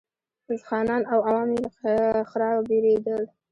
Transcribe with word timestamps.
خانان 0.67 1.01
او 1.11 1.19
عوام 1.27 1.49
یې 1.55 1.59
له 1.63 1.71
ښرا 2.29 2.49
بېرېدل. 2.69 3.23